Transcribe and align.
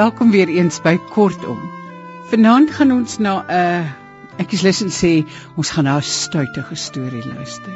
Welkom 0.00 0.30
weer 0.30 0.48
eens 0.48 0.78
by 0.80 0.96
Kortom. 1.12 1.58
Vanaand 2.30 2.70
gaan 2.70 2.92
ons 2.94 3.18
na 3.18 3.32
'n 3.42 3.50
uh, 3.52 4.40
ek 4.40 4.52
is 4.56 4.62
lus 4.62 4.82
om 4.82 4.88
sê 4.88 5.26
ons 5.60 5.70
gaan 5.70 5.84
na 5.84 5.96
'n 5.98 6.02
stuitige 6.02 6.74
storie 6.74 7.26
luister. 7.26 7.74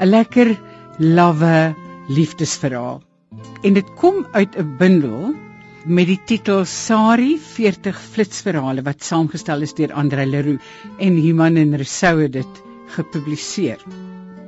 'n 0.00 0.08
Lekker 0.08 0.58
lawwe 0.98 1.74
liefdesverhaal. 2.08 3.02
En 3.62 3.72
dit 3.72 3.94
kom 3.94 4.26
uit 4.32 4.56
'n 4.56 4.76
bundel 4.78 5.34
met 5.84 6.08
die 6.08 6.20
titel 6.24 6.64
Sari 6.64 7.34
40 7.36 7.98
flitsverhale 8.14 8.82
wat 8.86 9.04
saamgestel 9.04 9.64
is 9.66 9.74
deur 9.76 9.92
Andre 9.92 10.24
Leroux 10.24 10.62
en 10.98 11.18
Human 11.20 11.58
en 11.60 11.76
Rousseau 11.76 12.22
het 12.22 12.32
dit 12.32 12.62
gepubliseer. 12.96 13.82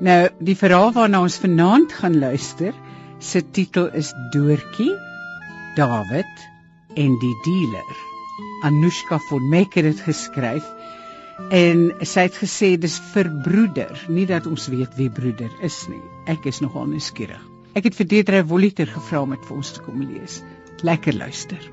Nou, 0.01 0.29
die 0.41 0.57
verhaal 0.57 0.95
waarna 0.97 1.21
ons 1.25 1.39
vanaand 1.41 1.93
gaan 1.93 2.19
luister, 2.21 2.73
se 3.21 3.43
titel 3.53 3.91
is 3.97 4.15
Doortjie 4.33 4.93
David 5.77 6.47
en 6.97 7.17
die 7.21 7.35
dealer. 7.45 7.97
Anushka 8.65 9.21
von 9.29 9.49
Meck 9.53 9.77
het 9.77 10.01
geskryf 10.05 10.65
en 11.53 11.91
sy 12.01 12.29
het 12.31 12.37
gesê 12.41 12.77
dis 12.81 12.97
vir 13.13 13.29
broeder, 13.45 13.93
nie 14.09 14.25
dat 14.29 14.49
ons 14.49 14.71
weet 14.73 14.97
wie 14.97 15.11
broeder 15.13 15.53
is 15.65 15.83
nie. 15.93 16.01
Ek 16.33 16.49
is 16.49 16.63
nogal 16.65 16.89
nuuskierig. 16.89 17.43
Ek 17.77 17.91
het 17.91 17.97
vir 17.99 18.09
Deidre 18.09 18.41
Voliter 18.49 18.89
gevra 18.89 19.21
om 19.27 19.37
dit 19.37 19.45
vir 19.45 19.57
ons 19.61 19.73
te 19.77 19.85
kom 19.85 20.01
lees. 20.01 20.41
Lekker 20.83 21.17
luister. 21.17 21.73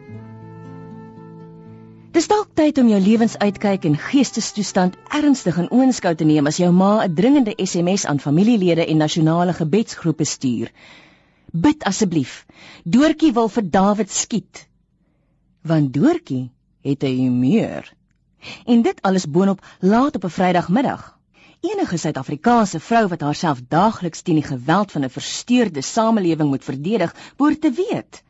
Dis 2.13 2.27
dalk 2.27 2.53
tyd 2.53 2.77
om 2.77 2.87
jou 2.87 2.99
lewensuitkyk 3.01 3.85
en 3.89 3.97
geestestoestand 3.97 4.95
ernstig 5.09 5.57
in 5.57 5.71
oënskou 5.73 6.13
te 6.15 6.27
neem 6.29 6.47
as 6.47 6.59
jou 6.61 6.71
ma 6.71 7.03
'n 7.03 7.15
dringende 7.15 7.53
SMS 7.57 8.05
aan 8.05 8.19
familielede 8.19 8.85
en 8.85 8.97
nasionale 8.97 9.53
gebedsgroepe 9.53 10.23
stuur. 10.23 10.71
Bid 11.51 11.83
asseblief. 11.83 12.45
Doortjie 12.83 13.33
wil 13.33 13.49
vir 13.49 13.69
Dawid 13.69 14.11
skiet 14.11 14.67
want 15.63 15.93
Doortjie 15.93 16.51
het 16.81 17.03
'n 17.03 17.17
humeur. 17.17 17.93
En 18.65 18.81
dit 18.81 19.01
alles 19.01 19.29
boonop 19.29 19.65
laat 19.79 20.15
op 20.15 20.23
'n 20.23 20.29
Vrydagmiddag. 20.29 21.19
Enige 21.59 21.97
Suid-Afrikaanse 21.97 22.79
vrou 22.79 23.07
wat 23.07 23.21
haarself 23.21 23.61
daagliks 23.67 24.21
teen 24.21 24.35
die 24.35 24.43
geweld 24.43 24.91
van 24.91 25.03
'n 25.03 25.09
versteurde 25.09 25.81
samelewing 25.81 26.49
moet 26.49 26.63
verdedig, 26.63 27.15
behoort 27.37 27.61
te 27.61 27.71
weet 27.71 28.23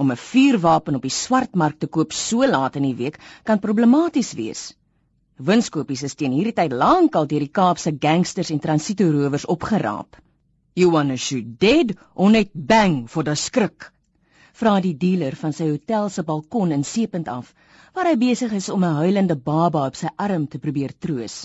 om 0.00 0.10
'n 0.12 0.22
vuurwapen 0.22 0.96
op 0.98 1.04
die 1.08 1.16
swartmark 1.16 1.78
te 1.78 1.86
koop 1.98 2.12
so 2.12 2.46
laat 2.46 2.76
in 2.80 2.88
die 2.88 2.98
week 3.02 3.20
kan 3.44 3.62
problematies 3.66 4.32
wees. 4.32 4.62
Winskopies 5.36 6.02
is 6.08 6.14
teen 6.14 6.32
hierdie 6.32 6.56
tyd 6.56 6.72
lankal 6.72 7.26
deur 7.26 7.46
die 7.46 7.54
Kaapse 7.60 7.92
gangsters 8.00 8.50
en 8.50 8.60
transito-rowers 8.60 9.46
opgeraap. 9.46 10.16
You 10.74 10.90
wanna 10.90 11.16
shoot 11.16 11.58
dead 11.60 11.96
or 12.14 12.30
net 12.30 12.50
bang 12.54 13.06
vir 13.08 13.24
die 13.24 13.34
skrik? 13.34 13.92
vra 14.60 14.74
die 14.84 14.96
dealer 15.02 15.36
van 15.40 15.54
sy 15.56 15.70
hotel 15.70 16.10
se 16.12 16.24
balkon 16.26 16.74
in 16.76 16.82
Seepunt 16.84 17.28
af, 17.32 17.52
waar 17.94 18.10
hy 18.10 18.16
besig 18.20 18.52
is 18.58 18.68
om 18.74 18.84
'n 18.84 18.98
huilende 19.02 19.36
baba 19.36 19.86
op 19.86 19.96
sy 20.00 20.10
arm 20.16 20.46
te 20.46 20.58
probeer 20.58 20.92
troos. 21.04 21.36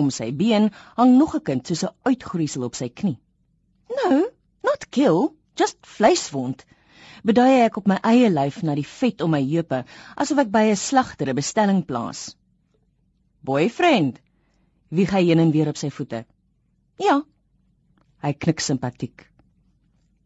Om 0.00 0.10
sy 0.10 0.30
been 0.32 0.70
hang 0.96 1.12
nog 1.18 1.34
'n 1.34 1.44
kind 1.48 1.66
soos 1.66 1.84
'n 1.84 1.94
uitgroeisel 2.08 2.64
op 2.64 2.74
sy 2.74 2.88
knie. 2.88 3.18
"No, 3.98 4.26
not 4.62 4.90
kill, 4.90 5.34
just 5.54 5.78
vleiswond." 5.82 6.64
Beduie 7.24 7.64
ek 7.66 7.76
op 7.80 7.86
my 7.90 7.98
eie 8.02 8.30
lyf 8.30 8.62
na 8.62 8.74
die 8.74 8.86
vet 8.86 9.20
om 9.20 9.30
my 9.30 9.42
heupe, 9.42 9.84
asof 10.16 10.38
ek 10.38 10.50
by 10.50 10.64
'n 10.70 10.76
slagter 10.76 11.28
'n 11.28 11.36
bestelling 11.36 11.84
plaas. 11.86 12.36
"Boyfriend," 13.42 14.20
wie 14.90 15.06
gaan 15.06 15.24
heen 15.24 15.38
en 15.38 15.50
weer 15.50 15.68
op 15.68 15.76
sy 15.76 15.90
voete. 15.90 16.24
"Ja." 16.98 17.22
Hy 18.22 18.32
knik 18.32 18.60
simpatiek. 18.60 19.26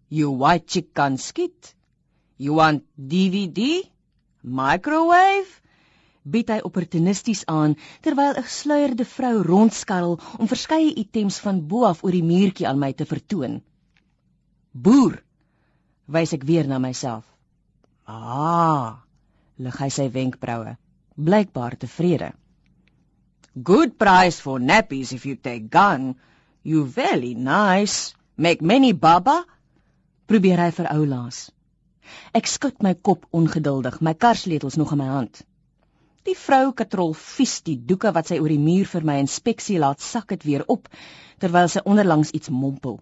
"You 0.09 0.37
white 0.37 0.67
chick 0.67 0.95
kan 0.95 1.19
skiet." 1.19 1.75
You 2.43 2.55
want 2.55 2.83
DVD? 2.97 3.85
Microwave? 4.43 5.61
Bied 6.23 6.49
hy 6.51 6.59
opportunisties 6.67 7.43
aan 7.47 7.77
terwyl 8.03 8.35
'n 8.35 8.47
gesluierde 8.47 9.05
vrou 9.05 9.43
rondskarrel 9.43 10.19
om 10.39 10.51
verskeie 10.51 10.95
items 10.95 11.39
van 11.45 11.61
bo 11.67 11.85
af 11.85 12.03
oor 12.05 12.15
die 12.15 12.23
muurtjie 12.23 12.67
aan 12.67 12.79
my 12.79 12.93
te 12.93 13.07
vertoon. 13.07 13.61
Boer, 14.73 15.23
wys 16.13 16.35
ek 16.37 16.45
weer 16.49 16.69
na 16.69 16.79
myself. 16.83 17.25
Ah, 18.07 19.03
lig 19.57 19.79
hy 19.81 19.89
sy 19.93 20.09
wenkbroue, 20.13 20.77
blykbaar 21.17 21.79
tevrede. 21.81 22.33
Good 23.53 23.99
price 24.01 24.41
for 24.41 24.61
nappies 24.61 25.13
if 25.13 25.27
you 25.27 25.37
take 25.37 25.69
gun. 25.71 26.15
You 26.63 26.85
very 26.85 27.35
nice. 27.35 28.15
Make 28.37 28.63
many 28.63 28.93
baba. 28.93 29.43
Probeer 30.27 30.63
hy 30.63 30.71
vir 30.73 30.89
oulaas. 30.95 31.51
Ek 32.33 32.49
skud 32.49 32.81
my 32.85 32.95
kop 32.95 33.27
ongeduldig, 33.37 34.01
my 34.01 34.15
karsleutels 34.15 34.79
nog 34.81 34.95
in 34.97 35.03
my 35.03 35.11
hand. 35.11 35.43
Die 36.25 36.37
vrou 36.39 36.73
katrol 36.73 37.13
vies 37.19 37.59
die 37.67 37.77
doeke 37.77 38.13
wat 38.17 38.31
sy 38.31 38.39
oor 38.41 38.53
die 38.53 38.63
muur 38.63 38.89
vir 38.89 39.05
my 39.05 39.19
inspeksie 39.21 39.79
laat 39.83 40.01
sak 40.01 40.33
dit 40.33 40.45
weer 40.49 40.65
op 40.71 40.89
terwyl 41.43 41.69
sy 41.69 41.83
onderlangs 41.85 42.33
iets 42.39 42.49
mompel. 42.49 43.01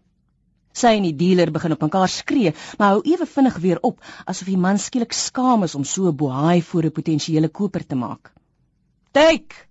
Sy 0.72 0.92
en 0.96 1.02
die 1.02 1.16
dealer 1.18 1.50
begin 1.50 1.74
op 1.74 1.82
mekaar 1.82 2.08
skree, 2.08 2.52
maar 2.78 2.94
hou 2.94 3.00
ewe 3.02 3.26
vinnig 3.26 3.56
weer 3.62 3.80
op 3.82 3.98
asof 4.24 4.46
die 4.46 4.60
man 4.60 4.78
skielik 4.78 5.12
skaam 5.12 5.66
is 5.66 5.74
om 5.74 5.84
so 5.84 6.08
'n 6.08 6.16
bohaai 6.16 6.62
voor 6.62 6.84
'n 6.84 6.96
potensiële 6.98 7.48
koper 7.48 7.86
te 7.86 7.96
maak. 7.96 8.32
"Take!" 9.12 9.66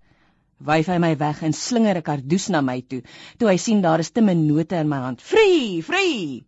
wyf 0.59 0.87
hy 0.87 0.97
my 0.99 1.15
weg 1.17 1.41
en 1.43 1.53
slinger 1.53 1.97
'n 1.97 2.01
kardoes 2.03 2.49
na 2.49 2.61
my 2.61 2.81
toe, 2.81 3.01
toe 3.37 3.47
hy 3.49 3.57
sien 3.57 3.81
daar 3.81 3.99
is 3.99 4.11
te 4.11 4.21
min 4.21 4.45
note 4.47 4.75
in 4.75 4.89
my 4.89 4.97
hand. 4.97 5.21
"Free, 5.21 5.81
free!" 5.81 6.45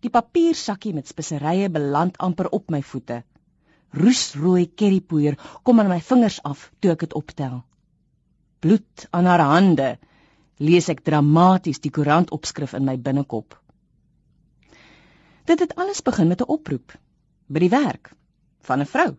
Die 0.00 0.10
papiersakkie 0.10 0.94
met 0.94 1.08
speserye 1.08 1.68
beland 1.68 2.18
amper 2.18 2.48
op 2.48 2.70
my 2.70 2.82
voete. 2.82 3.22
Roesrooi 3.92 4.70
currypoeier 4.74 5.36
kom 5.62 5.80
aan 5.80 5.88
my 5.88 6.00
vingers 6.00 6.42
af 6.42 6.70
toe 6.80 6.92
ek 6.92 7.00
dit 7.00 7.14
optel. 7.14 7.62
Bloed 8.60 9.06
aan 9.10 9.26
haar 9.26 9.40
hande, 9.40 9.98
lees 10.58 10.88
ek 10.88 11.04
dramaties 11.04 11.80
die 11.80 11.90
koerantopskrif 11.90 12.74
in 12.74 12.84
my 12.84 12.96
binnekop. 12.96 13.56
Dit 15.46 15.60
het 15.60 15.74
alles 15.76 16.02
begin 16.02 16.28
met 16.28 16.40
'n 16.40 16.52
oproep 16.52 16.92
by 17.48 17.58
die 17.58 17.72
werk 17.72 18.12
van 18.60 18.80
'n 18.80 18.86
vrou. 18.86 19.16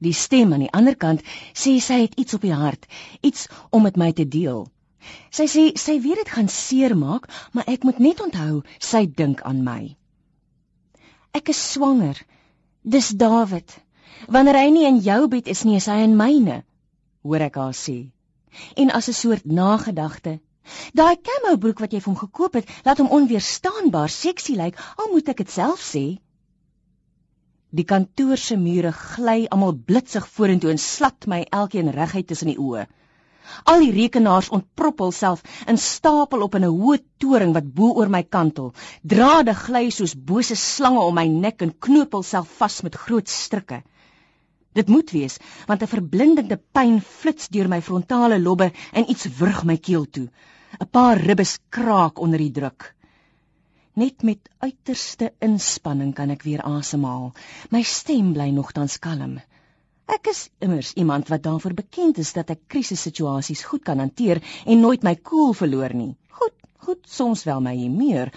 Die 0.00 0.12
stem 0.12 0.52
aan 0.52 0.64
die 0.66 0.72
ander 0.72 0.96
kant 0.96 1.22
sê 1.52 1.78
sy 1.80 2.00
het 2.02 2.14
iets 2.14 2.34
op 2.34 2.40
die 2.40 2.54
hart, 2.54 2.86
iets 3.20 3.48
om 3.70 3.82
met 3.82 3.96
my 3.96 4.12
te 4.12 4.28
deel. 4.28 4.68
Sy 5.30 5.46
sê 5.46 5.64
sy 5.76 6.00
weet 6.00 6.22
dit 6.22 6.28
gaan 6.28 6.48
seermaak, 6.48 7.28
maar 7.52 7.64
ek 7.66 7.84
moet 7.84 7.98
net 7.98 8.20
onthou 8.20 8.62
sy 8.78 9.06
dink 9.06 9.42
aan 9.42 9.64
my. 9.64 9.96
Ek 11.32 11.48
is 11.48 11.60
swanger. 11.72 12.18
Dis 12.82 13.08
Dawid. 13.08 13.78
Wanneer 14.28 14.54
hy 14.54 14.70
nie 14.70 14.86
in 14.88 15.00
jou 15.04 15.28
bed 15.28 15.48
is 15.48 15.64
nie, 15.64 15.76
is 15.76 15.86
hy 15.86 16.00
in 16.02 16.16
myne, 16.16 16.62
hoor 17.22 17.40
ek 17.40 17.58
haar 17.60 17.76
sê. 17.76 18.10
En 18.76 18.90
as 18.90 19.08
'n 19.08 19.18
soort 19.22 19.44
nagedagte, 19.44 20.40
daai 20.92 21.16
camo 21.28 21.56
broek 21.56 21.80
wat 21.80 21.92
jy 21.92 22.00
vir 22.00 22.12
hom 22.12 22.22
gekoop 22.22 22.54
het, 22.54 22.70
laat 22.84 22.98
hom 22.98 23.12
onweerstaanbaar 23.18 24.08
seksie 24.08 24.56
lyk, 24.56 24.78
al 24.96 25.12
moet 25.12 25.28
ek 25.28 25.42
dit 25.44 25.50
self 25.50 25.80
sê. 25.80 26.06
Die 27.70 27.84
kantoor 27.84 28.36
se 28.40 28.56
mure 28.56 28.92
gly 28.92 29.46
almal 29.52 29.74
blitsig 29.88 30.28
vorentoe 30.36 30.70
en 30.70 30.78
slat 30.78 31.26
my 31.26 31.44
elkeen 31.50 31.90
reguit 31.92 32.26
tussen 32.28 32.48
die 32.48 32.58
oë. 32.58 32.86
Al 33.72 33.82
die 33.84 33.92
rekenaars 33.92 34.48
ontprop 34.56 34.98
hulself 35.04 35.42
in 35.72 35.78
stapel 35.80 36.42
op 36.46 36.56
in 36.58 36.64
'n 36.64 36.78
hoë 36.80 36.98
toring 37.24 37.52
wat 37.56 37.68
bo 37.74 37.92
oor 38.00 38.08
my 38.08 38.22
kantel. 38.22 38.72
Drade 39.02 39.54
gly 39.54 39.90
soos 39.90 40.14
bose 40.30 40.56
slange 40.56 41.04
om 41.04 41.14
my 41.14 41.26
nek 41.26 41.62
en 41.62 41.78
knoop 41.86 42.12
hulself 42.12 42.48
vas 42.58 42.82
met 42.82 43.00
groot 43.04 43.28
strikke. 43.28 43.82
Dit 44.78 44.90
moet 44.94 45.10
wees, 45.10 45.38
want 45.66 45.82
'n 45.82 45.90
verblindende 45.90 46.56
pyn 46.76 47.00
flits 47.02 47.48
deur 47.54 47.68
my 47.68 47.80
frontale 47.82 48.38
lobbe 48.38 48.70
en 48.92 49.10
iets 49.10 49.26
wurg 49.38 49.64
my 49.64 49.76
keel 49.76 50.06
toe. 50.06 50.28
'n 50.78 50.90
Paar 50.96 51.18
ribbes 51.18 51.58
kraak 51.68 52.20
onder 52.20 52.38
die 52.38 52.54
druk. 52.60 52.94
Net 53.98 54.22
met 54.22 54.48
uiterste 54.62 55.32
inspanning 55.42 56.12
kan 56.14 56.30
ek 56.30 56.44
weer 56.46 56.62
asemhaal. 56.62 57.32
My 57.74 57.82
stem 57.82 58.32
bly 58.32 58.50
nogtans 58.54 58.98
kalm. 58.98 59.40
Ek 60.06 60.30
is 60.30 60.48
immers 60.62 60.92
iemand 60.92 61.28
wat 61.28 61.42
daarvoor 61.42 61.74
bekend 61.74 62.18
is 62.18 62.32
dat 62.32 62.50
ek 62.50 62.68
krisissituasies 62.68 63.64
goed 63.70 63.82
kan 63.82 63.98
hanteer 63.98 64.38
en 64.64 64.80
nooit 64.80 65.02
my 65.02 65.16
koel 65.16 65.24
cool 65.30 65.58
verloor 65.62 65.94
nie. 65.94 66.14
Goed, 66.30 66.54
goed, 66.86 67.02
soms 67.18 67.42
wel 67.44 67.60
my 67.60 67.74
humeur, 67.76 68.30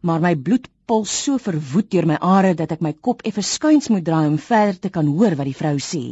maar 0.00 0.20
my 0.20 0.34
bloed 0.36 0.68
puls 0.88 1.12
so 1.24 1.38
verwoed 1.38 1.90
deur 1.90 2.06
my 2.06 2.16
are 2.20 2.54
dat 2.54 2.72
ek 2.72 2.80
my 2.84 2.92
kop 2.92 3.22
effe 3.28 3.42
skuins 3.42 3.88
moet 3.92 4.04
draai 4.04 4.26
om 4.26 4.38
verder 4.38 4.78
te 4.80 4.90
kan 4.90 5.06
hoor 5.06 5.36
wat 5.36 5.48
die 5.50 5.60
vrou 5.60 5.76
sê. 5.78 6.04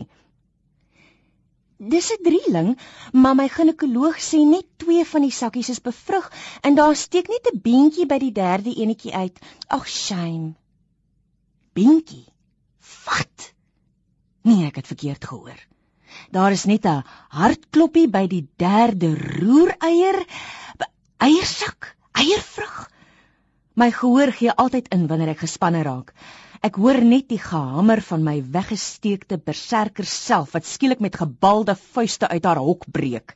Dis 1.79 2.11
'n 2.13 2.23
drieling, 2.25 2.69
maar 3.13 3.35
my 3.37 3.49
ginekoloog 3.49 4.17
sê 4.27 4.39
net 4.49 4.67
twee 4.77 5.05
van 5.05 5.23
die 5.27 5.37
sakkies 5.39 5.69
is 5.69 5.83
bevrug 5.89 6.31
en 6.63 6.75
daar 6.75 6.97
steek 6.97 7.29
net 7.29 7.51
'n 7.53 7.61
beentjie 7.61 8.07
by 8.07 8.19
die 8.19 8.33
derde 8.33 8.73
enetjie 8.75 9.13
uit. 9.15 9.39
Ag, 9.69 9.89
shame. 9.89 10.55
Beentjie. 11.73 12.25
Wat? 13.05 13.53
Nee, 14.43 14.67
ek 14.67 14.77
het 14.77 14.87
verkeerd 14.87 15.25
gehoor. 15.25 15.61
Daar 16.31 16.53
is 16.53 16.65
net 16.65 16.87
'n 16.87 17.05
hartkloppie 17.29 18.09
by 18.09 18.27
die 18.27 18.49
derde 18.57 19.15
roereier. 19.15 20.25
Eiersak, 21.19 21.97
eiervrug. 22.13 22.96
My 23.77 23.91
gehoor 23.93 24.31
gee 24.33 24.53
altyd 24.57 24.87
in 24.95 25.03
wanneer 25.07 25.35
ek 25.35 25.43
gespanne 25.45 25.83
raak. 25.85 26.15
Ek 26.65 26.79
hoor 26.81 26.97
net 27.05 27.27
die 27.29 27.41
gehamer 27.41 28.01
van 28.01 28.23
my 28.25 28.39
weggesteekte 28.55 29.37
berserker 29.37 30.09
self 30.09 30.55
wat 30.57 30.65
skielik 30.65 31.03
met 31.05 31.19
gebalde 31.21 31.75
vuiste 31.93 32.31
uit 32.33 32.49
haar 32.49 32.61
hok 32.65 32.87
breek. 32.89 33.35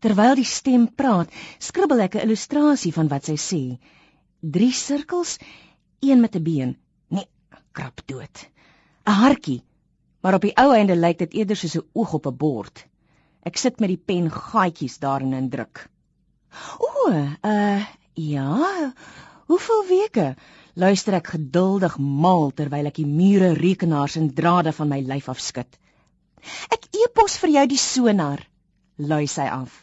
Terwyl 0.00 0.38
die 0.40 0.48
stem 0.48 0.86
praat, 0.88 1.28
skribbel 1.60 2.00
ek 2.00 2.16
'n 2.16 2.24
illustrasie 2.24 2.94
van 2.96 3.12
wat 3.12 3.28
sy 3.28 3.36
sê. 3.36 3.62
Drie 4.40 4.72
sirkels, 4.72 5.36
een 6.00 6.24
met 6.24 6.34
'n 6.34 6.42
been. 6.42 6.76
Nee, 7.08 7.28
krap 7.72 8.00
dood. 8.06 8.48
'n 9.06 9.18
Hartjie, 9.20 9.62
maar 10.22 10.34
op 10.34 10.48
die 10.48 10.56
ou 10.56 10.72
einde 10.72 10.96
lyk 10.96 11.18
dit 11.18 11.34
eerder 11.34 11.56
soos 11.56 11.76
'n 11.76 11.88
oog 11.92 12.14
op 12.14 12.26
'n 12.26 12.36
bord. 12.36 12.86
Ek 13.44 13.56
sit 13.56 13.80
met 13.80 13.88
die 13.88 14.02
pen 14.06 14.30
gaatjies 14.30 14.98
daarin 14.98 15.34
indruk. 15.34 15.90
O, 16.78 17.10
uh 17.44 17.84
ja, 18.14 18.92
hoeveel 19.52 19.86
weke? 19.92 20.28
luister 20.74 21.18
ek 21.18 21.34
geduldig 21.34 21.98
mal 22.00 22.50
terwyl 22.56 22.88
ek 22.88 22.98
die 23.00 23.08
mure 23.08 23.52
rekenaars 23.58 24.16
en 24.20 24.30
drade 24.32 24.72
van 24.72 24.88
my 24.88 25.00
lyf 25.04 25.28
afskud. 25.28 25.68
Ek 26.72 26.88
e-pos 27.04 27.36
vir 27.42 27.52
jou 27.56 27.64
die 27.74 27.80
sonar, 27.80 28.40
lui 28.96 29.26
sy 29.28 29.46
af. 29.52 29.74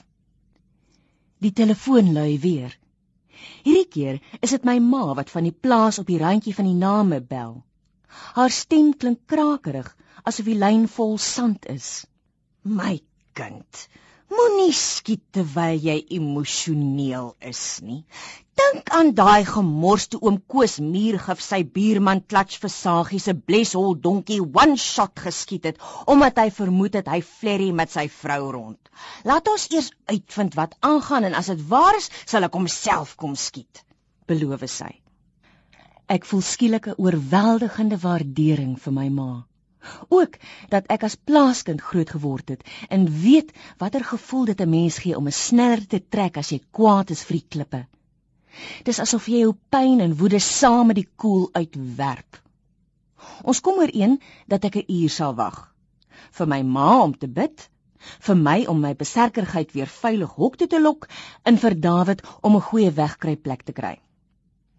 Die 1.40 1.54
telefoon 1.56 2.12
lui 2.16 2.40
weer. 2.42 2.74
Hierdie 3.64 3.88
keer 3.94 4.20
is 4.42 4.56
dit 4.56 4.66
my 4.68 4.80
ma 4.84 5.14
wat 5.16 5.30
van 5.32 5.46
die 5.48 5.56
plaas 5.56 6.02
op 6.02 6.10
die 6.10 6.20
randjie 6.20 6.56
van 6.58 6.68
die 6.68 6.80
name 6.80 7.22
bel. 7.22 7.62
Haar 8.36 8.52
stem 8.52 8.92
klink 8.98 9.24
krakerig 9.30 9.94
asof 10.26 10.50
die 10.50 10.58
lyn 10.58 10.88
vol 10.92 11.18
sand 11.22 11.70
is. 11.72 12.06
My 12.66 12.98
kind, 13.38 13.86
moenie 14.34 14.74
skiet 14.76 15.24
terwyl 15.38 15.80
jy 15.80 16.02
emosioneel 16.18 17.32
is 17.54 17.64
nie. 17.86 18.02
Dink 18.60 18.90
aan 18.98 19.10
daai 19.16 19.46
gemors 19.48 20.06
toe 20.12 20.20
oom 20.26 20.38
Koos 20.52 20.74
muurgif 20.84 21.40
sy 21.44 21.60
buurman 21.76 22.20
Klatsch 22.32 22.60
Versagie 22.64 23.20
se 23.24 23.34
bleshol 23.50 23.94
donkie 24.06 24.40
one 24.42 24.76
shot 24.84 25.22
geskiet 25.26 25.68
het 25.70 25.84
omdat 26.14 26.42
hy 26.42 26.48
vermoed 26.58 26.98
het 27.00 27.12
hy 27.14 27.20
flerry 27.28 27.70
met 27.80 27.94
sy 27.94 28.08
vrou 28.16 28.40
rond. 28.56 28.80
Laat 29.30 29.48
ons 29.52 29.68
eers 29.72 29.92
uitvind 30.12 30.58
wat 30.60 30.74
aangaan 30.90 31.30
en 31.30 31.38
as 31.40 31.52
dit 31.54 31.62
waar 31.70 32.00
is, 32.00 32.10
sal 32.26 32.48
ek 32.48 32.58
homself 32.60 33.14
kom 33.22 33.38
skiet, 33.40 33.84
beloof 34.28 34.66
sy. 34.74 34.90
Ek 36.10 36.26
voel 36.26 36.44
skielik 36.44 36.90
'n 36.90 37.00
oorweldigende 37.06 38.00
waardering 38.04 38.74
vir 38.88 38.94
my 38.98 39.08
ma. 39.20 39.30
Ook 40.10 40.36
dat 40.74 40.90
ek 40.98 41.06
as 41.08 41.16
plaaskind 41.16 41.86
groot 41.92 42.12
geword 42.18 42.50
het 42.50 42.68
en 42.90 43.08
weet 43.24 43.56
watter 43.78 44.04
gevoel 44.04 44.52
dit 44.52 44.62
'n 44.62 44.70
mens 44.70 45.00
gee 45.06 45.16
om 45.16 45.32
'n 45.32 45.40
sneller 45.48 45.86
te 45.88 46.02
trek 46.10 46.38
as 46.38 46.52
jy 46.52 46.60
kwaad 46.72 47.16
is 47.16 47.24
vir 47.24 47.40
die 47.40 47.48
klippe. 47.56 47.82
Dis 48.88 49.00
asof 49.00 49.28
jy 49.32 49.44
jou 49.44 49.56
pyn 49.70 50.00
en 50.06 50.16
woede 50.22 50.40
saam 50.40 50.88
met 50.92 51.00
die 51.00 51.10
koel 51.16 51.50
uitwerp. 51.54 52.40
Ons 53.44 53.62
kom 53.66 53.80
ooreen 53.84 54.20
dat 54.48 54.66
ek 54.66 54.76
'n 54.82 54.92
uur 55.00 55.10
sal 55.10 55.36
wag. 55.36 55.58
Vir 56.32 56.48
my 56.48 56.62
ma 56.64 57.02
om 57.02 57.14
te 57.18 57.28
bid, 57.28 57.70
vir 58.28 58.36
my 58.36 58.66
om 58.66 58.80
my 58.82 58.94
beserkerheid 58.96 59.72
weer 59.72 59.88
veilig 59.88 60.36
hok 60.42 60.58
toe 60.58 60.68
te 60.68 60.82
lok 60.82 61.08
en 61.44 61.58
vir 61.58 61.80
Dawid 61.88 62.22
om 62.42 62.56
'n 62.56 62.68
goeie 62.72 62.92
wegkruipplek 62.92 63.64
te 63.64 63.74
kry. 63.74 63.96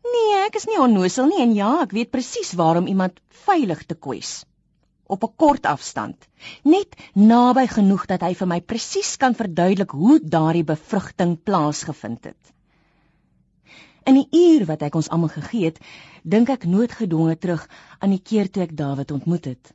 Nee, 0.05 0.47
ek 0.47 0.57
is 0.57 0.67
nie 0.67 0.81
onnosel 0.81 1.27
nie 1.27 1.43
en 1.43 1.55
ja, 1.55 1.83
ek 1.83 1.93
weet 1.93 2.11
presies 2.11 2.53
waarom 2.53 2.87
iemand 2.87 3.21
veilig 3.47 3.87
te 3.87 3.95
kwes 3.95 4.45
op 5.11 5.25
'n 5.25 5.37
kort 5.37 5.67
afstand, 5.67 6.29
net 6.63 6.97
naby 7.15 7.67
genoeg 7.67 8.07
dat 8.07 8.23
hy 8.27 8.35
vir 8.35 8.47
my 8.47 8.61
presies 8.61 9.17
kan 9.17 9.35
verduidelik 9.35 9.91
hoe 9.91 10.21
daardie 10.23 10.65
bevrugting 10.65 11.43
plaasgevind 11.43 12.25
het. 12.25 12.53
In 14.09 14.17
die 14.17 14.29
uur 14.33 14.65
wat 14.67 14.83
ek 14.87 14.95
ons 14.95 15.09
almal 15.13 15.33
gegee 15.33 15.69
het, 15.69 15.81
dink 16.23 16.49
ek 16.53 16.65
noodgedwonge 16.65 17.37
terug 17.39 17.67
aan 17.99 18.15
die 18.15 18.23
keer 18.31 18.49
toe 18.51 18.63
ek 18.65 18.77
Dawid 18.77 19.13
ontmoet 19.13 19.45
het. 19.53 19.73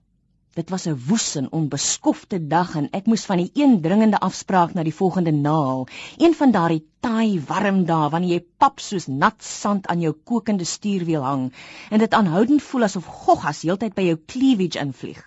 Dit 0.56 0.70
was 0.72 0.86
'n 0.88 0.96
woes 1.08 1.36
en 1.36 1.52
onbeskofte 1.52 2.40
dag 2.48 2.76
en 2.80 2.88
ek 3.00 3.06
moes 3.12 3.26
van 3.26 3.38
die 3.38 3.52
een 3.54 3.82
dringende 3.82 4.20
afspraak 4.20 4.74
na 4.74 4.84
die 4.84 4.94
volgende 4.94 5.32
naal, 5.32 5.88
een 6.18 6.34
van 6.34 6.52
daardie 6.52 6.86
taai 7.00 7.42
warm 7.48 7.86
dae 7.86 8.10
wanneer 8.10 8.34
jy 8.34 8.46
pap 8.58 8.80
soos 8.80 9.08
nat 9.08 9.44
sand 9.44 9.88
aan 9.88 10.02
jou 10.02 10.14
kokende 10.14 10.64
stuurwiel 10.64 11.24
hang 11.24 11.52
en 11.90 12.00
dit 12.00 12.14
aanhoudend 12.14 12.64
voel 12.64 12.84
asof 12.84 13.06
goggas 13.06 13.62
heeltyd 13.62 13.96
by 13.96 14.02
jou 14.02 14.18
cleavage 14.26 14.80
invlieg. 14.80 15.20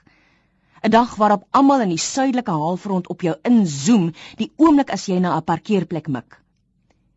'n 0.83 0.91
Dag 0.91 1.15
waarop 1.17 1.45
almal 1.51 1.81
in 1.81 1.93
die 1.95 2.05
suidelike 2.07 2.51
halfrond 2.51 3.09
op 3.09 3.21
jou 3.21 3.37
inzoom 3.43 4.13
die 4.37 4.53
oomblik 4.57 4.91
as 4.91 5.07
jy 5.07 5.19
na 5.19 5.37
'n 5.37 5.45
parkeerplek 5.45 6.09
mik. 6.09 6.41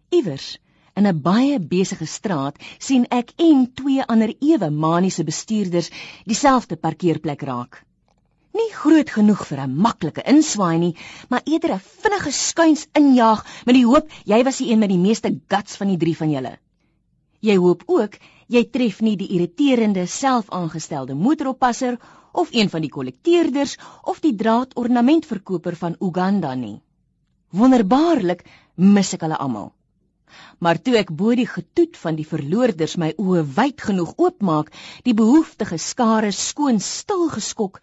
Iewers 0.10 0.57
In 0.99 1.07
'n 1.07 1.21
baie 1.21 1.59
besige 1.59 2.05
straat 2.05 2.57
sien 2.88 3.05
ek 3.09 3.31
en 3.38 3.59
twee 3.73 4.03
ander 4.03 4.33
ewe 4.39 4.69
maniese 4.69 5.23
bestuurders 5.23 5.89
dieselfde 6.25 6.75
parkeerplek 6.75 7.41
raak. 7.49 7.85
Nie 8.59 8.71
groot 8.75 9.09
genoeg 9.17 9.45
vir 9.47 9.59
'n 9.65 9.75
maklike 9.85 10.23
inswaai 10.33 10.77
nie, 10.79 10.95
maar 11.29 11.41
eerder 11.45 11.73
'n 11.75 11.85
vinnige 12.03 12.31
skuins 12.31 12.88
injaag 13.01 13.45
met 13.65 13.75
die 13.75 13.85
hoop 13.85 14.11
jy 14.25 14.43
was 14.43 14.57
die 14.57 14.69
een 14.71 14.79
met 14.79 14.89
die 14.89 15.03
meeste 15.07 15.31
guts 15.47 15.77
van 15.79 15.88
die 15.88 15.97
drie 15.97 16.17
van 16.17 16.31
julle. 16.31 16.57
Jy 17.39 17.55
hoop 17.57 17.83
ook 17.88 18.17
jy 18.47 18.63
tref 18.69 19.01
nie 19.01 19.15
die 19.15 19.31
irriterende 19.35 20.05
selfaangestelde 20.05 21.15
motoroppasser 21.15 21.99
of 22.31 22.51
een 22.51 22.69
van 22.69 22.81
die 22.81 22.91
kollekteerders 22.91 23.77
of 24.03 24.19
die 24.19 24.35
draadornamentverkoper 24.35 25.75
van 25.75 25.95
Uganda 25.99 26.55
nie. 26.55 26.81
Wonderbaarlik 27.51 28.43
mis 28.75 29.13
ek 29.13 29.21
hulle 29.21 29.38
almal. 29.38 29.71
Maar 30.60 30.81
toe 30.81 30.95
ek 31.00 31.12
bo 31.18 31.36
die 31.36 31.48
getoet 31.48 31.98
van 31.98 32.16
die 32.16 32.28
verloorders 32.28 32.98
my 33.01 33.12
oë 33.18 33.44
wyd 33.57 33.81
genoeg 33.81 34.13
oopmaak, 34.18 34.72
die 35.04 35.18
behoeftige 35.18 35.78
skare 35.78 36.31
skoon 36.31 36.80
stil 36.80 37.30
geskok, 37.30 37.81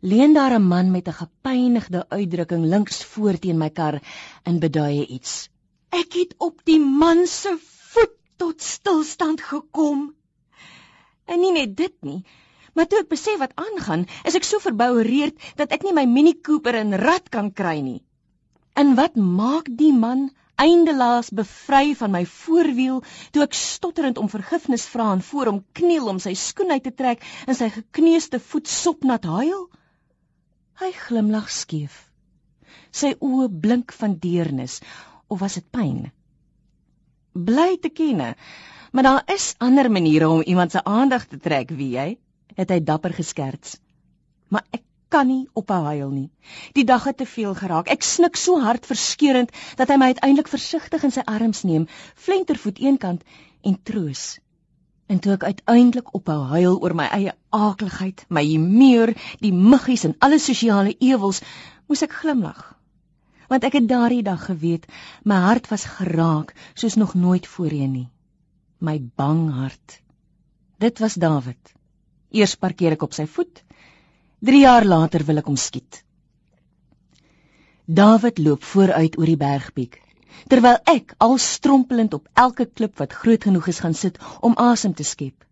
leen 0.00 0.34
daar 0.34 0.54
'n 0.58 0.68
man 0.68 0.90
met 0.90 1.08
'n 1.08 1.20
gepynigde 1.22 2.06
uitdrukking 2.08 2.64
links 2.64 3.04
voor 3.04 3.38
teen 3.38 3.58
my 3.58 3.70
kar 3.70 4.00
en 4.44 4.58
beduie 4.58 5.06
iets. 5.06 5.48
Ek 5.90 6.12
het 6.12 6.34
op 6.38 6.60
die 6.64 6.80
man 6.80 7.26
se 7.26 7.58
voet 7.92 8.16
tot 8.36 8.62
stilstand 8.62 9.40
gekom. 9.40 10.14
En 11.24 11.40
nie 11.40 11.52
net 11.52 11.76
dit 11.76 11.94
nie, 12.00 12.24
maar 12.74 12.86
toe 12.86 12.98
ek 12.98 13.08
besef 13.08 13.38
wat 13.38 13.54
aangaan, 13.54 14.06
is 14.24 14.34
ek 14.34 14.44
so 14.44 14.58
verboureerd 14.58 15.36
dat 15.56 15.72
ek 15.72 15.82
nie 15.82 15.92
my 15.92 16.04
Mini 16.04 16.34
Cooper 16.40 16.74
in 16.74 16.94
rad 16.94 17.28
kan 17.28 17.52
kry 17.52 17.80
nie. 17.80 18.02
En 18.74 18.94
wat 18.94 19.16
maak 19.16 19.70
die 19.78 19.92
man 19.92 20.30
eindelaas 20.60 21.28
bevry 21.36 21.94
van 21.98 22.12
my 22.14 22.24
voorwiel 22.28 23.02
toe 23.32 23.44
ek 23.44 23.56
stotterend 23.56 24.18
om 24.18 24.30
vergifnis 24.32 24.86
vra 24.88 25.10
en 25.12 25.22
voor 25.28 25.50
hom 25.52 25.62
kniel 25.76 26.08
om 26.12 26.20
sy 26.22 26.34
skoen 26.38 26.72
uit 26.72 26.84
te 26.86 26.94
trek 26.96 27.24
en 27.46 27.58
sy 27.58 27.68
gekneusde 27.74 28.40
voet 28.40 28.68
sopnat 28.68 29.28
huil. 29.28 29.66
Hy 30.80 30.90
glimlag 31.06 31.50
skief. 31.52 32.06
Sy 32.92 33.14
oë 33.20 33.48
blink 33.52 33.92
van 33.96 34.16
deernis 34.20 34.80
of 35.28 35.40
was 35.40 35.58
dit 35.58 35.66
pyn? 35.72 36.06
Bly 37.36 37.76
te 37.82 37.92
kenne, 37.92 38.32
maar 38.92 39.04
daar 39.04 39.32
is 39.34 39.52
ander 39.60 39.90
maniere 39.92 40.28
om 40.28 40.42
iemand 40.42 40.72
se 40.72 40.84
aandag 40.84 41.26
te 41.28 41.36
trek, 41.36 41.72
wie 41.76 41.92
jy, 41.96 42.08
het 42.56 42.72
hy 42.72 42.80
dapper 42.80 43.12
geskerts. 43.12 43.76
Maar 44.48 44.64
ek 44.72 44.84
kan 45.08 45.26
nie 45.26 45.48
ophou 45.54 45.82
huil 45.86 46.10
nie. 46.10 46.30
Die 46.74 46.84
dag 46.84 47.04
het 47.04 47.16
te 47.16 47.26
veel 47.26 47.54
geraak. 47.54 47.90
Ek 47.92 48.02
snik 48.02 48.36
so 48.36 48.60
hard 48.60 48.86
verskeurend 48.86 49.52
dat 49.78 49.90
hy 49.90 49.98
my 50.00 50.10
uiteindelik 50.14 50.50
versigtig 50.50 51.04
in 51.06 51.14
sy 51.14 51.22
arms 51.26 51.62
neem, 51.68 51.86
flentervoet 52.14 52.80
eenkant 52.82 53.22
en 53.62 53.78
troos. 53.82 54.38
En 55.06 55.20
toe 55.22 55.36
ek 55.36 55.46
uiteindelik 55.46 56.14
ophou 56.18 56.40
huil 56.50 56.80
oor 56.82 56.94
my 56.98 57.06
eie 57.14 57.34
aakligheid, 57.54 58.24
my 58.28 58.42
humeur, 58.46 59.12
die 59.38 59.52
muggies 59.54 60.04
en 60.08 60.16
alle 60.18 60.40
sosiale 60.42 60.96
ewels, 60.98 61.42
moes 61.86 62.02
ek 62.02 62.16
glimlag. 62.22 62.72
Want 63.46 63.62
ek 63.68 63.78
het 63.78 63.86
daardie 63.86 64.24
dag 64.26 64.48
geweet 64.48 64.88
my 65.22 65.38
hart 65.44 65.70
was 65.70 65.86
geraak 65.98 66.50
soos 66.74 66.98
nog 66.98 67.14
nooit 67.14 67.46
voorheen 67.46 67.92
nie. 67.92 68.08
My 68.82 68.98
bang 68.98 69.46
hart. 69.54 70.00
Dit 70.82 70.98
was 70.98 71.14
Dawid. 71.14 71.72
Eers 72.34 72.56
parkeer 72.58 72.98
ek 72.98 73.06
op 73.06 73.14
sy 73.14 73.28
voet 73.30 73.62
3 74.46 74.60
jaar 74.62 74.84
later 74.86 75.24
wil 75.26 75.40
ek 75.40 75.48
hom 75.50 75.56
skiet. 75.58 76.04
David 77.86 78.38
loop 78.38 78.62
vooruit 78.62 79.16
oor 79.18 79.26
die 79.26 79.40
bergpiek, 79.40 79.96
terwyl 80.52 80.78
ek 80.92 81.16
al 81.26 81.34
strompelend 81.42 82.14
op 82.14 82.28
elke 82.44 82.66
klip 82.66 83.02
wat 83.02 83.16
groot 83.22 83.42
genoeg 83.48 83.66
is 83.72 83.82
gaan 83.82 83.96
sit 83.98 84.20
om 84.46 84.54
asem 84.62 84.94
te 84.94 85.06
skep. 85.08 85.42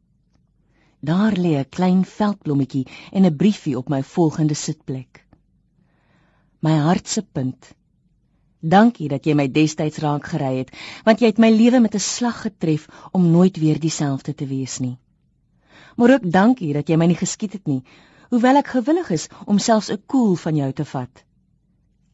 Daar 1.03 1.35
lê 1.35 1.57
'n 1.59 1.73
klein 1.79 2.05
veldblommetjie 2.05 2.87
en 3.13 3.27
'n 3.27 3.37
briefie 3.37 3.77
op 3.77 3.89
my 3.89 4.03
volgende 4.03 4.55
sitplek. 4.55 5.27
My 6.61 6.79
hart 6.87 7.09
se 7.09 7.23
punt. 7.23 7.75
Dankie 8.61 9.09
dat 9.09 9.27
jy 9.27 9.35
my 9.35 9.49
destyds 9.49 9.99
raak 9.99 10.27
gery 10.27 10.57
het, 10.59 10.71
want 11.05 11.21
jy 11.21 11.27
het 11.27 11.39
my 11.39 11.51
lewe 11.51 11.81
met 11.81 11.95
'n 11.95 11.99
slag 11.99 12.43
getref 12.43 12.87
om 13.13 13.31
nooit 13.31 13.57
weer 13.57 13.81
dieselfde 13.81 14.35
te 14.35 14.47
wees 14.47 14.79
nie. 14.79 14.99
Maar 15.97 16.11
ook 16.11 16.33
dankie 16.33 16.73
dat 16.73 16.89
jy 16.89 16.97
my 16.97 17.07
nie 17.07 17.23
geskiet 17.23 17.53
het 17.53 17.67
nie, 17.67 17.83
hoewel 18.35 18.59
ek 18.59 18.73
gewillig 18.75 19.11
is 19.15 19.25
om 19.47 19.61
selfs 19.63 19.89
'n 19.95 20.01
koel 20.11 20.35
van 20.45 20.57
jou 20.59 20.73
te 20.79 20.85
vat. 20.93 21.23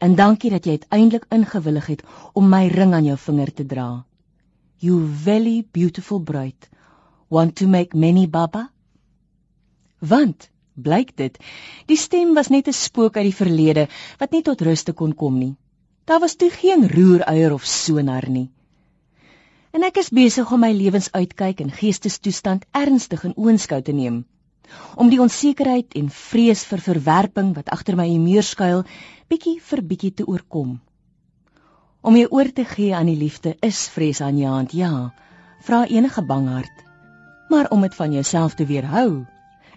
En 0.04 0.14
dankie 0.16 0.50
dat 0.50 0.64
jy 0.64 0.72
uiteindelik 0.76 1.24
ingewillig 1.36 1.86
het 1.86 2.02
om 2.32 2.48
my 2.48 2.66
ring 2.68 2.92
aan 2.94 3.06
jou 3.08 3.16
vinger 3.18 3.52
te 3.52 3.64
dra. 3.66 4.04
You 4.84 5.06
very 5.24 5.64
beautiful 5.72 6.20
bruid. 6.20 6.68
Want 7.28 7.54
to 7.56 7.66
make 7.66 7.96
many 7.96 8.26
baba? 8.28 8.70
Want 9.98 10.50
blyk 10.74 11.16
dit, 11.16 11.38
die 11.86 11.96
stem 11.96 12.34
was 12.34 12.48
net 12.48 12.68
'n 12.68 12.72
spook 12.72 13.16
uit 13.16 13.24
die 13.24 13.40
verlede 13.42 13.88
wat 14.18 14.30
nie 14.30 14.42
tot 14.42 14.60
rus 14.60 14.82
te 14.82 14.92
kon 14.92 15.14
kom 15.14 15.38
nie. 15.38 15.56
Daar 16.04 16.20
was 16.20 16.34
toe 16.34 16.50
geen 16.50 16.88
roeruier 16.88 17.52
of 17.52 17.64
sonar 17.64 18.28
nie. 18.28 18.50
En 19.70 19.82
ek 19.82 19.96
is 19.96 20.10
besig 20.10 20.52
om 20.52 20.60
my 20.60 20.72
lewensuitkyk 20.72 21.60
en 21.60 21.70
geestestoestand 21.70 22.66
ernstig 22.70 23.24
in 23.24 23.36
oënskou 23.36 23.82
te 23.82 23.92
neem 23.92 24.24
om 24.96 25.10
die 25.10 25.20
onsekerheid 25.20 25.96
en 25.98 26.10
vrees 26.10 26.64
vir 26.68 26.82
verwerping 26.84 27.54
wat 27.56 27.72
agter 27.74 27.96
my 27.96 28.08
humeur 28.10 28.46
skuil 28.46 28.84
bietjie 29.30 29.58
vir 29.70 29.82
bietjie 29.82 30.12
te 30.20 30.26
oorkom. 30.26 30.78
Om 32.00 32.16
jou 32.16 32.28
oor 32.32 32.48
te 32.52 32.64
gee 32.64 32.94
aan 32.96 33.10
die 33.10 33.18
liefde 33.18 33.56
is 33.66 33.88
vrees 33.92 34.20
aan 34.24 34.38
jou 34.40 34.52
hand, 34.52 34.72
ja, 34.72 35.12
vra 35.66 35.84
enige 35.86 36.22
bang 36.24 36.48
hart. 36.48 36.86
Maar 37.50 37.68
om 37.70 37.82
dit 37.84 37.94
van 37.94 38.12
jouself 38.12 38.54
te 38.54 38.66
weerhou, 38.66 39.26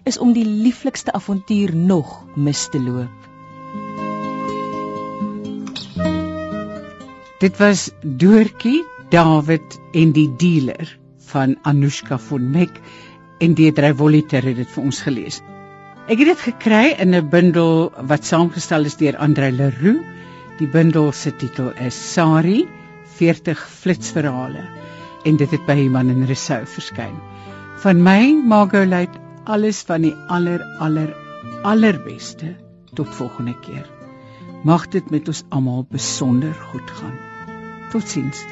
is 0.04 0.18
om 0.18 0.32
die 0.32 0.46
lieflikste 0.46 1.12
avontuur 1.12 1.74
nog 1.76 2.24
mis 2.36 2.68
te 2.68 2.80
loop. 2.80 3.30
Dit 7.40 7.58
was 7.58 7.90
Doortjie, 8.00 8.84
David 9.10 9.80
en 9.92 10.12
die 10.16 10.28
dealer 10.40 10.98
van 11.28 11.56
Anushka 11.62 12.18
von 12.18 12.50
Meck 12.50 12.78
en 13.44 13.54
Deidre 13.54 13.92
Voliter 13.92 14.46
het 14.48 14.56
dit 14.56 14.70
vir 14.72 14.84
ons 14.88 15.00
gelees. 15.04 15.42
Ek 16.08 16.20
het 16.20 16.30
dit 16.30 16.42
gekry 16.46 16.84
in 17.00 17.14
'n 17.14 17.28
bundel 17.28 17.92
wat 18.10 18.24
saamgestel 18.24 18.88
is 18.88 18.96
deur 18.96 19.16
Andre 19.16 19.50
Leroux. 19.52 20.00
Die 20.58 20.68
bundel 20.68 21.12
se 21.12 21.32
titel 21.36 21.72
is 21.86 21.96
Sari 22.12 22.68
40 23.18 23.60
flitsverhale 23.80 24.64
en 25.24 25.36
dit 25.36 25.50
het 25.50 25.66
by 25.66 25.76
Iman 25.84 26.10
en 26.10 26.26
Resou 26.26 26.64
verskyn. 26.66 27.14
Van 27.84 28.02
my 28.02 28.32
Margolite 28.32 29.20
alles 29.44 29.82
van 29.82 30.02
die 30.02 30.14
aller 30.28 30.62
aller 30.78 31.14
allerbeste 31.62 32.56
tot 32.94 33.08
volgende 33.08 33.54
keer. 33.60 33.86
Mag 34.64 34.88
dit 34.88 35.10
met 35.10 35.28
ons 35.28 35.44
almal 35.48 35.86
besonder 35.90 36.54
goed 36.72 36.90
gaan. 36.90 37.18
Totsiens. 37.90 38.44